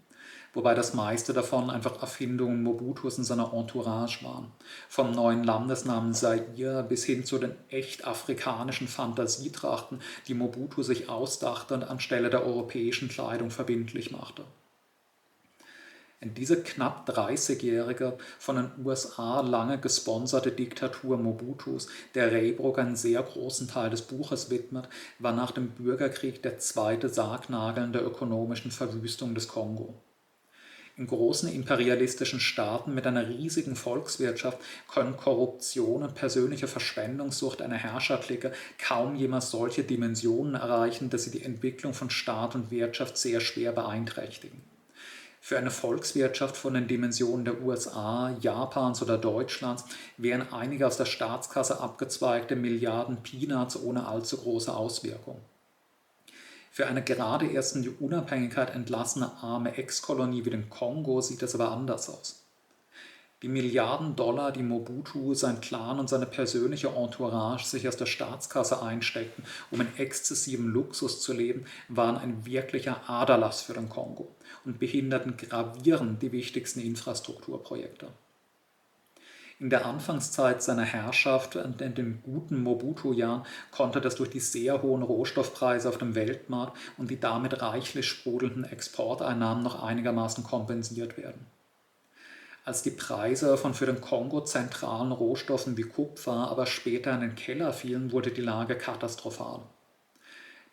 [0.52, 4.52] wobei das meiste davon einfach Erfindungen Mobutus und seiner Entourage waren.
[4.88, 11.74] Vom neuen Landesnamen Zaire bis hin zu den echt afrikanischen Fantasietrachten, die Mobutu sich ausdachte
[11.74, 14.44] und anstelle der europäischen Kleidung verbindlich machte.
[16.24, 23.66] Diese knapp 30-jährige, von den USA lange gesponserte Diktatur Mobutus, der Raybrook einen sehr großen
[23.66, 24.88] Teil des Buches widmet,
[25.18, 29.94] war nach dem Bürgerkrieg der zweite Sargnagel der ökonomischen Verwüstung des Kongo.
[30.94, 34.58] In großen imperialistischen Staaten mit einer riesigen Volkswirtschaft
[34.92, 41.44] können Korruption und persönliche Verschwendungssucht einer Herrscherklicke kaum jemals solche Dimensionen erreichen, dass sie die
[41.44, 44.60] Entwicklung von Staat und Wirtschaft sehr schwer beeinträchtigen.
[45.40, 49.84] Für eine Volkswirtschaft von den Dimensionen der USA, Japans oder Deutschlands
[50.18, 55.40] wären einige aus der Staatskasse abgezweigte Milliarden Peanuts ohne allzu große Auswirkungen.
[56.74, 61.54] Für eine gerade erst in die Unabhängigkeit entlassene arme Ex-Kolonie wie den Kongo sieht es
[61.54, 62.46] aber anders aus.
[63.42, 68.82] Die Milliarden Dollar, die Mobutu, sein Clan und seine persönliche Entourage sich aus der Staatskasse
[68.82, 74.78] einsteckten, um in exzessivem Luxus zu leben, waren ein wirklicher Aderlass für den Kongo und
[74.78, 78.08] behinderten gravierend die wichtigsten Infrastrukturprojekte.
[79.62, 85.04] In der Anfangszeit seiner Herrschaft, in den guten Mobutu-Jahren, konnte das durch die sehr hohen
[85.04, 91.46] Rohstoffpreise auf dem Weltmarkt und die damit reichlich sprudelnden Exporteinnahmen noch einigermaßen kompensiert werden.
[92.64, 97.36] Als die Preise von für den Kongo zentralen Rohstoffen wie Kupfer aber später in den
[97.36, 99.60] Keller fielen, wurde die Lage katastrophal.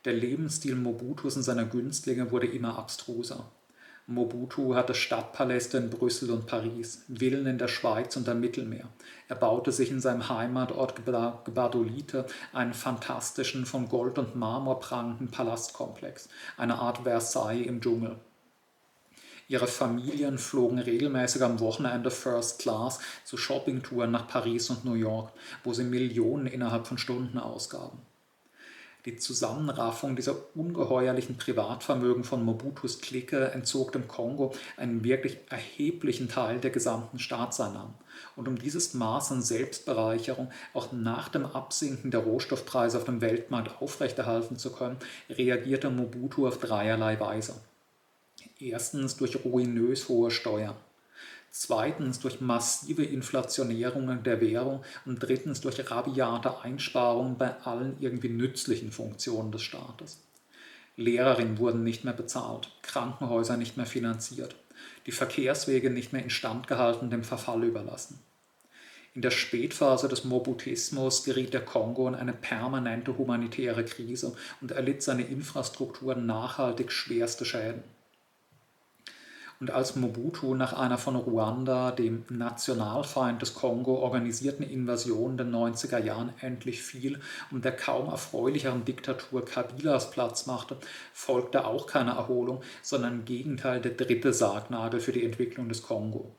[0.03, 3.51] Der Lebensstil Mobutus und seiner Günstlinge wurde immer abstruser.
[4.11, 8.89] Mobutu hatte Stadtpaläste in Brüssel und Paris, Villen in der Schweiz und am Mittelmeer.
[9.27, 16.27] Er baute sich in seinem Heimatort Gbadolite einen fantastischen, von Gold und Marmor prangenden Palastkomplex,
[16.57, 18.15] eine Art Versailles im Dschungel.
[19.47, 25.31] Ihre Familien flogen regelmäßig am Wochenende First Class zu Shoppingtouren nach Paris und New York,
[25.63, 27.99] wo sie Millionen innerhalb von Stunden ausgaben.
[29.05, 36.59] Die Zusammenraffung dieser ungeheuerlichen Privatvermögen von Mobutus Clique entzog dem Kongo einen wirklich erheblichen Teil
[36.59, 37.93] der gesamten Staatseinnahmen.
[38.35, 43.81] Und um dieses Maß an Selbstbereicherung auch nach dem Absinken der Rohstoffpreise auf dem Weltmarkt
[43.81, 44.97] aufrechterhalten zu können,
[45.29, 47.55] reagierte Mobutu auf dreierlei Weise.
[48.59, 50.75] Erstens durch ruinös hohe Steuern
[51.51, 58.91] zweitens durch massive Inflationierungen der Währung und drittens durch rabiate Einsparungen bei allen irgendwie nützlichen
[58.91, 60.19] Funktionen des Staates.
[60.95, 64.55] Lehrerinnen wurden nicht mehr bezahlt, Krankenhäuser nicht mehr finanziert,
[65.05, 68.19] die Verkehrswege nicht mehr instand gehalten, dem Verfall überlassen.
[69.15, 75.01] In der Spätphase des Mobutismus geriet der Kongo in eine permanente humanitäre Krise und erlitt
[75.01, 77.83] seine Infrastruktur nachhaltig schwerste Schäden.
[79.59, 85.99] Und als Mobutu nach einer von Ruanda, dem Nationalfeind des Kongo, organisierten Invasion der 90er
[85.99, 87.19] Jahren endlich fiel
[87.51, 90.77] und der kaum erfreulicheren Diktatur Kabilas Platz machte,
[91.11, 96.33] folgte auch keine Erholung, sondern im Gegenteil der dritte Sargnagel für die Entwicklung des Kongo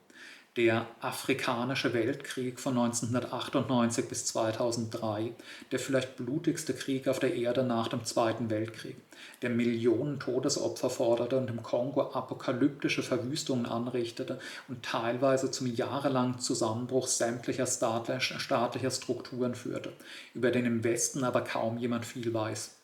[0.60, 5.32] der Afrikanische Weltkrieg von 1998 bis 2003,
[5.72, 8.96] der vielleicht blutigste Krieg auf der Erde nach dem Zweiten Weltkrieg,
[9.40, 17.06] der Millionen Todesopfer forderte und im Kongo apokalyptische Verwüstungen anrichtete und teilweise zum jahrelangen Zusammenbruch
[17.06, 19.94] sämtlicher staatlicher Strukturen führte,
[20.34, 22.79] über den im Westen aber kaum jemand viel weiß.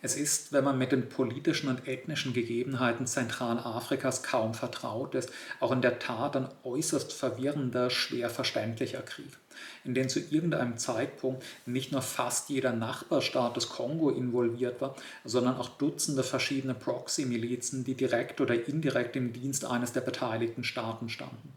[0.00, 5.72] Es ist, wenn man mit den politischen und ethnischen Gegebenheiten Zentralafrikas kaum vertraut ist, auch
[5.72, 9.36] in der Tat ein äußerst verwirrender, schwer verständlicher Krieg,
[9.82, 15.56] in den zu irgendeinem Zeitpunkt nicht nur fast jeder Nachbarstaat des Kongo involviert war, sondern
[15.56, 21.54] auch Dutzende verschiedene Proxy-Milizen, die direkt oder indirekt im Dienst eines der beteiligten Staaten standen.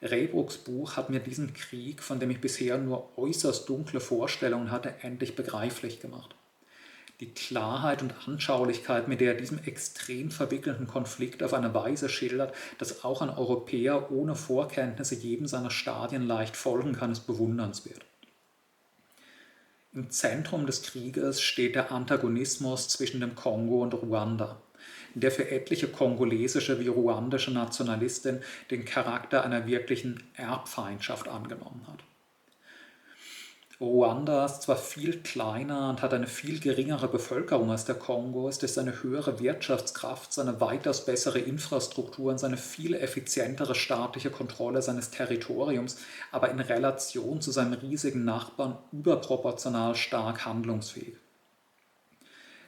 [0.00, 4.94] Reybrucks Buch hat mir diesen Krieg, von dem ich bisher nur äußerst dunkle Vorstellungen hatte,
[5.02, 6.34] endlich begreiflich gemacht
[7.22, 12.52] die Klarheit und Anschaulichkeit, mit der er diesem extrem verwickelten Konflikt auf eine Weise schildert,
[12.78, 18.04] dass auch ein Europäer ohne Vorkenntnisse jedem seiner Stadien leicht folgen kann, ist bewundernswert.
[19.92, 24.60] Im Zentrum des Krieges steht der Antagonismus zwischen dem Kongo und Ruanda,
[25.14, 32.02] der für etliche kongolesische wie ruandische Nationalisten den Charakter einer wirklichen Erbfeindschaft angenommen hat.
[33.82, 38.62] Ruanda ist zwar viel kleiner und hat eine viel geringere Bevölkerung als der Kongo, ist
[38.62, 45.10] es seine höhere Wirtschaftskraft, seine weitaus bessere Infrastruktur und seine viel effizientere staatliche Kontrolle seines
[45.10, 45.96] Territoriums,
[46.30, 51.21] aber in Relation zu seinem riesigen Nachbarn überproportional stark handlungsfähig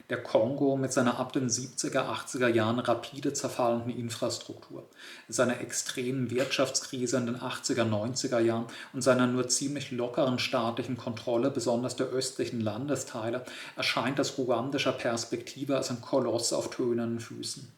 [0.09, 4.87] der Kongo mit seiner ab den 70er, 80er Jahren rapide zerfallenden Infrastruktur,
[5.27, 11.49] seiner extremen Wirtschaftskrise in den 80er, 90er Jahren und seiner nur ziemlich lockeren staatlichen Kontrolle,
[11.49, 13.43] besonders der östlichen Landesteile,
[13.75, 17.71] erscheint aus ruandischer Perspektive als ein Koloss auf tönenden Füßen.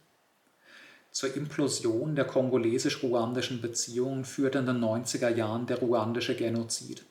[1.12, 7.04] Zur Implosion der kongolesisch-ruandischen Beziehungen führte in den 90er Jahren der ruandische Genozid,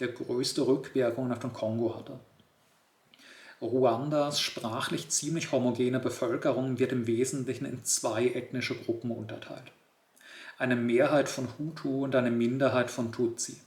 [0.00, 2.18] der größte Rückwirkungen auf den Kongo hatte.
[3.62, 9.72] Ruandas sprachlich ziemlich homogene Bevölkerung wird im Wesentlichen in zwei ethnische Gruppen unterteilt.
[10.58, 13.60] Eine Mehrheit von Hutu und eine Minderheit von Tutsi.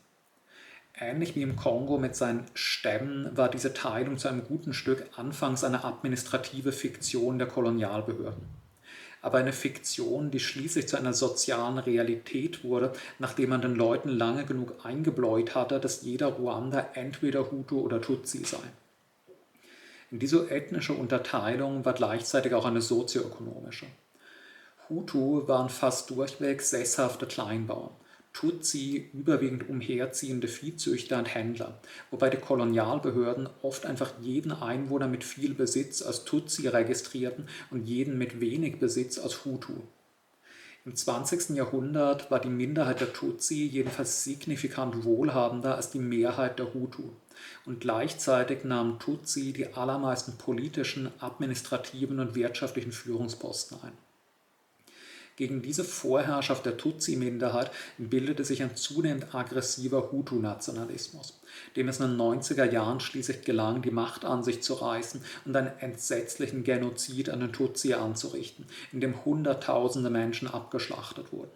[0.99, 5.63] Ähnlich wie im Kongo mit seinen Stämmen war diese Teilung zu einem guten Stück anfangs
[5.63, 8.43] eine administrative Fiktion der Kolonialbehörden.
[9.21, 14.45] Aber eine Fiktion, die schließlich zu einer sozialen Realität wurde, nachdem man den Leuten lange
[14.45, 18.57] genug eingebläut hatte, dass jeder Ruander entweder Hutu oder Tutsi sei.
[20.09, 23.87] Diese ethnische Unterteilung war gleichzeitig auch eine sozioökonomische.
[24.87, 27.89] Hutu waren fast durchweg sesshafte Kleinbauern,
[28.31, 35.53] Tutsi überwiegend umherziehende Viehzüchter und Händler, wobei die Kolonialbehörden oft einfach jeden Einwohner mit viel
[35.53, 39.73] Besitz als Tutsi registrierten und jeden mit wenig Besitz als Hutu.
[40.85, 41.49] Im 20.
[41.49, 47.09] Jahrhundert war die Minderheit der Tutsi jedenfalls signifikant wohlhabender als die Mehrheit der Hutu
[47.65, 53.93] und gleichzeitig nahmen Tutsi die allermeisten politischen, administrativen und wirtschaftlichen Führungsposten ein.
[55.37, 57.69] Gegen diese Vorherrschaft der Tutsi-Minderheit
[57.99, 61.39] bildete sich ein zunehmend aggressiver Hutu-Nationalismus,
[61.75, 65.55] dem es in den 90er Jahren schließlich gelang, die Macht an sich zu reißen und
[65.55, 71.51] einen entsetzlichen Genozid an den Tutsi anzurichten, in dem Hunderttausende Menschen abgeschlachtet wurden.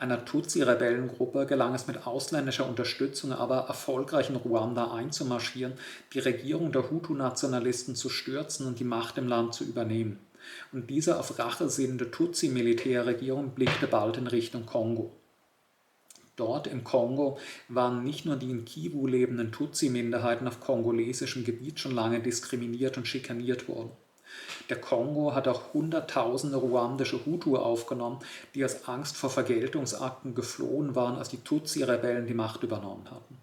[0.00, 5.74] Einer Tutsi-Rebellengruppe gelang es mit ausländischer Unterstützung aber erfolgreich in Ruanda einzumarschieren,
[6.14, 10.18] die Regierung der Hutu-Nationalisten zu stürzen und die Macht im Land zu übernehmen.
[10.72, 15.12] Und diese auf Rache sinnende Tutsi-Militärregierung blickte bald in Richtung Kongo.
[16.34, 17.36] Dort im Kongo
[17.68, 23.06] waren nicht nur die in Kivu lebenden Tutsi-Minderheiten auf kongolesischem Gebiet schon lange diskriminiert und
[23.06, 23.90] schikaniert worden.
[24.68, 28.20] Der Kongo hat auch Hunderttausende ruandische Hutu aufgenommen,
[28.54, 33.38] die aus Angst vor Vergeltungsakten geflohen waren, als die Tutsi-Rebellen die Macht übernommen hatten.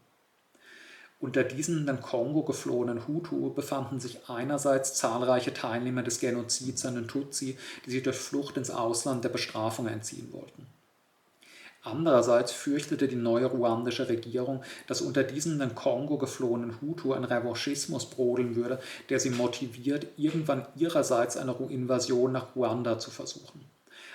[1.19, 6.95] Unter diesen in den Kongo geflohenen Hutu befanden sich einerseits zahlreiche Teilnehmer des Genozids an
[6.95, 10.67] den Tutsi, die sich durch Flucht ins Ausland der Bestrafung entziehen wollten.
[11.89, 17.23] Andererseits fürchtete die neue ruandische Regierung, dass unter diesen in den Kongo geflohenen Hutu ein
[17.23, 18.79] Revanchismus brodeln würde,
[19.09, 23.61] der sie motiviert, irgendwann ihrerseits eine Invasion nach Ruanda zu versuchen.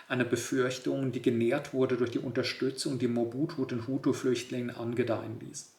[0.07, 5.72] Eine Befürchtung, die genährt wurde durch die Unterstützung, die Mobutu den Hutu-Flüchtlingen angedeihen ließ.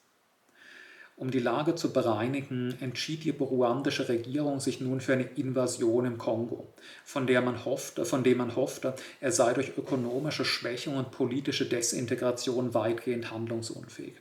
[1.24, 6.17] Um die Lage zu bereinigen, entschied die ruandische Regierung sich nun für eine Invasion im
[6.17, 6.67] Kongo,
[7.05, 11.65] von der man hoffte, von dem man hoffte, er sei durch ökonomische Schwächung und politische
[11.65, 14.15] Desintegration weitgehend handlungsunfähig.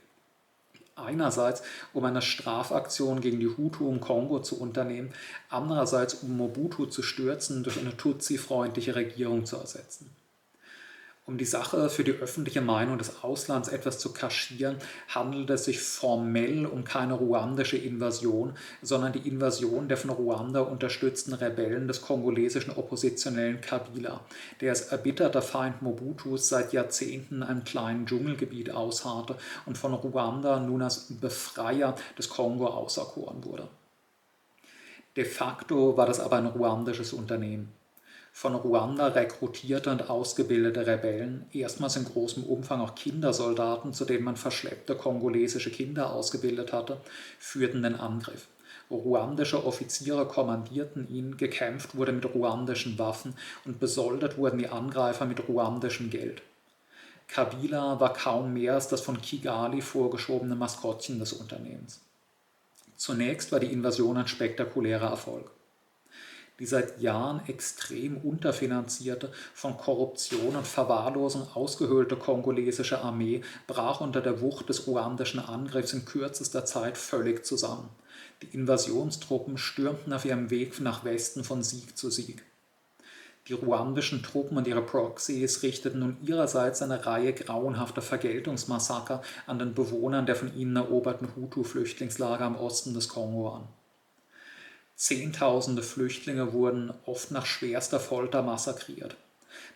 [0.95, 5.11] Einerseits, um eine Strafaktion gegen die Hutu im Kongo zu unternehmen,
[5.49, 10.09] andererseits, um Mobutu zu stürzen, durch eine Tutsi-freundliche Regierung zu ersetzen.
[11.25, 14.75] Um die Sache für die öffentliche Meinung des Auslands etwas zu kaschieren,
[15.07, 21.33] handelt es sich formell um keine ruandische Invasion, sondern die Invasion der von Ruanda unterstützten
[21.33, 24.19] Rebellen des kongolesischen Oppositionellen Kabila,
[24.59, 30.59] der als erbitterter Feind Mobutus seit Jahrzehnten in einem kleinen Dschungelgebiet ausharrte und von Ruanda
[30.59, 33.69] nun als Befreier des Kongo auserkoren wurde.
[35.15, 37.71] De facto war das aber ein ruandisches Unternehmen
[38.35, 44.37] von Ruanda rekrutierte und ausgebildete Rebellen, erstmals in großem Umfang auch Kindersoldaten, zu denen man
[44.37, 46.97] verschleppte kongolesische Kinder ausgebildet hatte,
[47.37, 48.47] führten den Angriff.
[48.89, 55.47] Ruandische Offiziere kommandierten ihn, gekämpft wurde mit ruandischen Waffen und besoldet wurden die Angreifer mit
[55.47, 56.41] ruandischem Geld.
[57.27, 62.01] Kabila war kaum mehr als das von Kigali vorgeschobene Maskottchen des Unternehmens.
[62.97, 65.51] Zunächst war die Invasion ein spektakulärer Erfolg
[66.59, 74.41] die seit Jahren extrem unterfinanzierte, von Korruption und Verwahrlosung ausgehöhlte kongolesische Armee brach unter der
[74.41, 77.89] Wucht des ruandischen Angriffs in kürzester Zeit völlig zusammen.
[78.41, 82.43] Die Invasionstruppen stürmten auf ihrem Weg nach Westen von Sieg zu Sieg.
[83.47, 89.73] Die ruandischen Truppen und ihre Proxys richteten nun ihrerseits eine Reihe grauenhafter Vergeltungsmassaker an den
[89.73, 93.67] Bewohnern der von ihnen eroberten Hutu-Flüchtlingslager im Osten des Kongo an.
[95.03, 99.17] Zehntausende Flüchtlinge wurden oft nach schwerster Folter massakriert.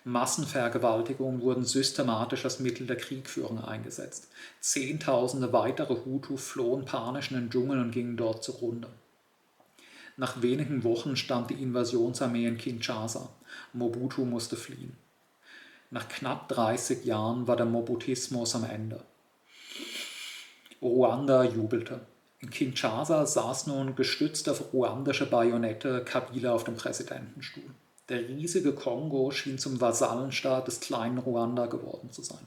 [0.06, 4.30] Massenvergewaltigungen wurden systematisch als Mittel der Kriegführung eingesetzt.
[4.62, 8.88] Zehntausende weitere Hutu flohen panisch in den Dschungel und gingen dort zugrunde.
[10.16, 13.28] Nach wenigen Wochen stand die Invasionsarmee in Kinshasa.
[13.74, 14.96] Mobutu musste fliehen.
[15.92, 19.04] Nach knapp 30 Jahren war der Mobutismus am Ende.
[20.82, 22.00] Ruanda jubelte.
[22.40, 27.72] In Kinshasa saß nun gestützt auf ruandische Bajonette Kabila auf dem Präsidentenstuhl.
[28.10, 32.46] Der riesige Kongo schien zum Vasallenstaat des kleinen Ruanda geworden zu sein.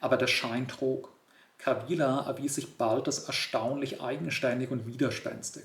[0.00, 1.10] Aber der Schein trug.
[1.58, 5.64] Kabila erwies sich bald als erstaunlich eigenständig und widerspenstig.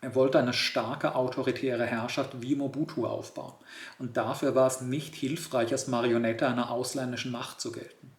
[0.00, 3.54] Er wollte eine starke autoritäre Herrschaft wie Mobutu aufbauen,
[4.00, 8.10] und dafür war es nicht hilfreich, als Marionette einer ausländischen Macht zu gelten.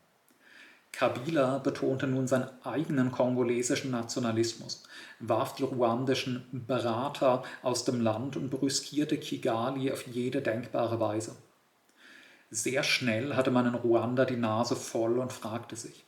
[0.93, 4.83] Kabila betonte nun seinen eigenen kongolesischen Nationalismus,
[5.19, 11.35] warf die ruandischen Berater aus dem Land und brüskierte Kigali auf jede denkbare Weise.
[12.51, 16.05] Sehr schnell hatte man in Ruanda die Nase voll und fragte sich,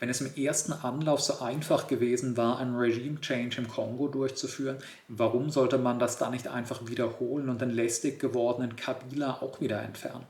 [0.00, 5.50] wenn es im ersten Anlauf so einfach gewesen war, einen Regime-Change im Kongo durchzuführen, warum
[5.50, 10.26] sollte man das dann nicht einfach wiederholen und den lästig gewordenen Kabila auch wieder entfernen?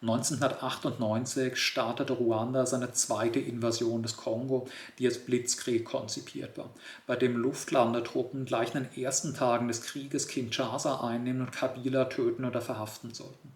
[0.00, 4.68] 1998 startete Ruanda seine zweite Invasion des Kongo,
[4.98, 6.70] die als Blitzkrieg konzipiert war,
[7.08, 12.44] bei dem Luftlandetruppen gleich in den ersten Tagen des Krieges Kinshasa einnehmen und Kabila töten
[12.44, 13.52] oder verhaften sollten.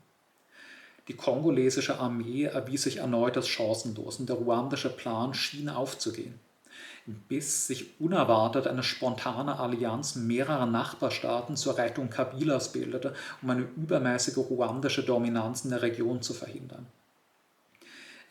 [1.09, 6.40] Die kongolesische Armee erwies sich erneut als chancenlos und der ruandische Plan schien aufzugehen.
[7.07, 14.36] Bis sich unerwartet eine spontane Allianz mehrerer Nachbarstaaten zur Rettung Kabilas bildete, um eine übermäßige
[14.36, 16.86] ruandische Dominanz in der Region zu verhindern.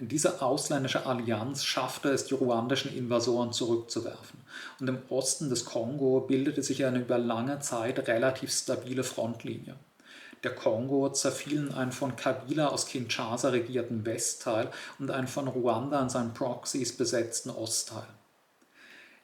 [0.04, 4.40] Diese ausländische Allianz schaffte es, die ruandischen Invasoren zurückzuwerfen.
[4.80, 9.76] Und im Osten des Kongo bildete sich eine über lange Zeit relativ stabile Frontlinie.
[10.44, 16.00] Der Kongo zerfiel in einen von Kabila aus Kinshasa regierten Westteil und einen von Ruanda
[16.00, 18.08] an seinen Proxys besetzten Ostteil.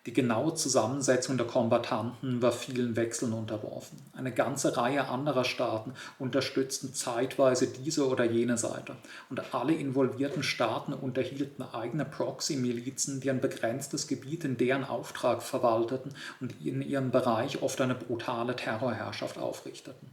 [0.07, 3.99] Die genaue Zusammensetzung der Kombattanten war vielen Wechseln unterworfen.
[4.13, 8.95] Eine ganze Reihe anderer Staaten unterstützten zeitweise diese oder jene Seite.
[9.29, 16.13] Und alle involvierten Staaten unterhielten eigene Proxy-Milizen, die ein begrenztes Gebiet in deren Auftrag verwalteten
[16.39, 20.09] und in ihrem Bereich oft eine brutale Terrorherrschaft aufrichteten.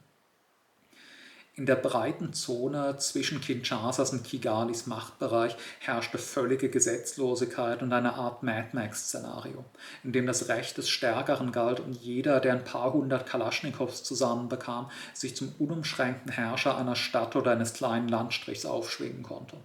[1.57, 8.42] In der breiten Zone zwischen Kinshasas und Kigalis Machtbereich herrschte völlige Gesetzlosigkeit und eine Art
[8.42, 9.64] Mad Max-Szenario,
[10.02, 14.90] in dem das Recht des Stärkeren galt und jeder, der ein paar hundert Kalaschnikows zusammenbekam,
[15.12, 19.57] sich zum unumschränkten Herrscher einer Stadt oder eines kleinen Landstrichs aufschwingen konnte.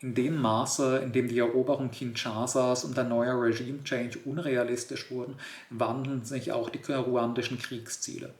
[0.00, 5.36] In dem Maße, in dem die Eroberung Kinshasas und der neue Regime-Change unrealistisch wurden,
[5.70, 8.34] wandeln sich auch die ruandischen Kriegsziele.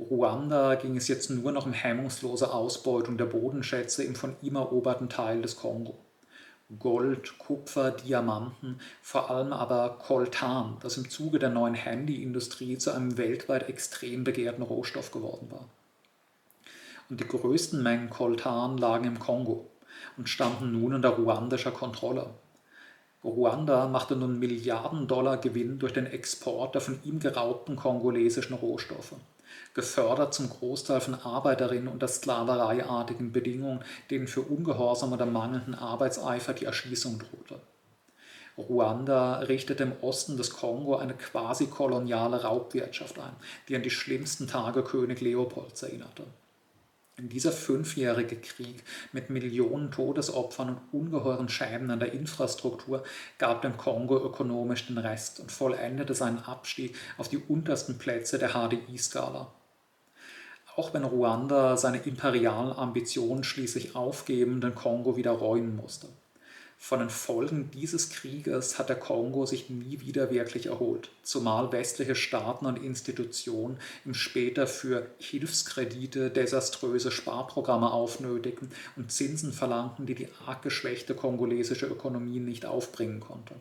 [0.00, 5.08] Ruanda ging es jetzt nur noch um hemmungslose Ausbeutung der Bodenschätze im von ihm eroberten
[5.08, 5.98] Teil des Kongo.
[6.78, 13.18] Gold, Kupfer, Diamanten, vor allem aber Coltan, das im Zuge der neuen Handyindustrie zu einem
[13.18, 15.64] weltweit extrem begehrten Rohstoff geworden war.
[17.10, 19.66] Und die größten Mengen Coltan lagen im Kongo
[20.16, 22.30] und standen nun unter ruandischer Kontrolle.
[23.24, 29.14] Ruanda machte nun Milliarden Dollar Gewinn durch den Export der von ihm geraubten kongolesischen Rohstoffe
[29.78, 36.64] gefördert zum Großteil von Arbeiterinnen unter sklavereiartigen Bedingungen, denen für Ungehorsam oder mangelnden Arbeitseifer die
[36.64, 37.60] Erschießung drohte.
[38.58, 43.36] Ruanda richtete im Osten des Kongo eine quasi koloniale Raubwirtschaft ein,
[43.68, 46.24] die an die schlimmsten Tage König Leopolds erinnerte.
[47.16, 53.04] In dieser fünfjährige Krieg mit Millionen Todesopfern und ungeheuren Schäden an der Infrastruktur
[53.38, 58.50] gab dem Kongo ökonomisch den Rest und vollendete seinen Abstieg auf die untersten Plätze der
[58.50, 59.52] HDI-Skala.
[60.78, 66.06] Auch wenn Ruanda seine imperialen Ambitionen schließlich aufgeben, den Kongo wieder räumen musste.
[66.78, 72.14] Von den Folgen dieses Krieges hat der Kongo sich nie wieder wirklich erholt, zumal westliche
[72.14, 80.28] Staaten und Institutionen ihm später für Hilfskredite desaströse Sparprogramme aufnötigten und Zinsen verlangten, die die
[80.46, 83.56] arg geschwächte kongolesische Ökonomie nicht aufbringen konnte.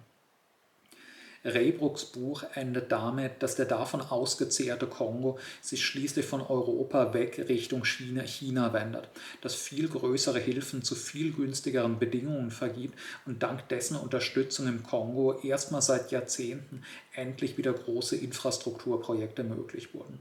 [1.47, 7.85] Reybrucks Buch endet damit, dass der davon ausgezehrte Kongo sich schließlich von Europa weg Richtung
[7.85, 9.07] China, China wendet,
[9.41, 15.39] das viel größere Hilfen zu viel günstigeren Bedingungen vergibt und dank dessen Unterstützung im Kongo
[15.41, 16.83] erstmal seit Jahrzehnten
[17.13, 20.19] endlich wieder große Infrastrukturprojekte möglich wurden.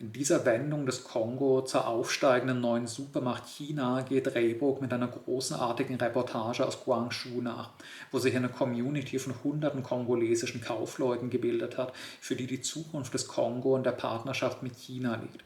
[0.00, 5.96] In dieser Wendung des Kongo zur aufsteigenden neuen Supermacht China geht Rehburg mit einer großenartigen
[5.96, 7.68] Reportage aus Guangzhou nach,
[8.10, 13.28] wo sich eine Community von hunderten kongolesischen Kaufleuten gebildet hat, für die die Zukunft des
[13.28, 15.44] Kongo und der Partnerschaft mit China liegt.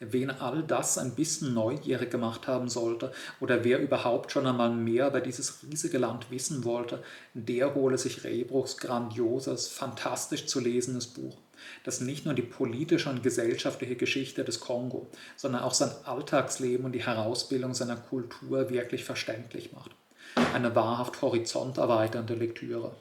[0.00, 5.06] Wen all das ein bisschen neugierig gemacht haben sollte oder wer überhaupt schon einmal mehr
[5.06, 7.00] über dieses riesige Land wissen wollte,
[7.32, 11.36] der hole sich Rehbruchs grandioses, fantastisch zu lesendes Buch
[11.84, 16.92] das nicht nur die politische und gesellschaftliche Geschichte des Kongo, sondern auch sein Alltagsleben und
[16.92, 19.90] die Herausbildung seiner Kultur wirklich verständlich macht.
[20.52, 22.92] Eine wahrhaft horizonterweiternde Lektüre.